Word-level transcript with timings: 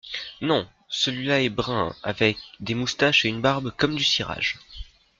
Non… 0.41 0.67
celui-là 0.89 1.43
est 1.43 1.49
brun… 1.49 1.95
avec 2.01 2.39
des 2.59 2.73
moustaches 2.73 3.23
et 3.23 3.29
une 3.29 3.41
barbe 3.41 3.71
comme 3.77 3.95
du 3.95 4.03
cirage. 4.03 4.57